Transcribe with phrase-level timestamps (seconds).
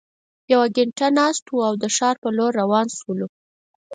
[0.51, 3.27] یوه ګینټه ناست وو او ښار په لور روان شولو.